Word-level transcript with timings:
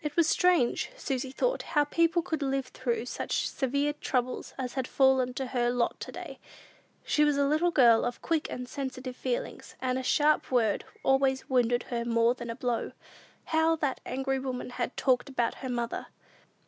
It 0.00 0.14
was 0.14 0.28
strange, 0.28 0.92
Susy 0.96 1.32
thought, 1.32 1.62
how 1.74 1.82
people 1.86 2.22
could 2.22 2.40
live 2.40 2.66
through 2.66 3.06
such 3.06 3.48
severe 3.48 3.94
troubles 3.94 4.54
as 4.56 4.74
had 4.74 4.86
fallen 4.86 5.34
to 5.34 5.46
her 5.46 5.70
lot 5.70 5.98
to 6.02 6.12
day. 6.12 6.38
She 7.02 7.24
was 7.24 7.36
a 7.36 7.44
little 7.48 7.72
girl 7.72 8.04
of 8.04 8.22
quick 8.22 8.48
and 8.48 8.68
sensitive 8.68 9.16
feelings, 9.16 9.74
and 9.82 9.98
a 9.98 10.04
sharp 10.04 10.52
word 10.52 10.84
always 11.02 11.50
wounded 11.50 11.82
her 11.90 12.04
more 12.04 12.32
than 12.34 12.48
a 12.48 12.54
blow. 12.54 12.92
How 13.46 13.74
that 13.74 14.00
angry 14.06 14.38
woman 14.38 14.70
had 14.70 14.96
talked 14.96 15.28
about 15.28 15.54
her 15.56 15.68
mother! 15.68 16.06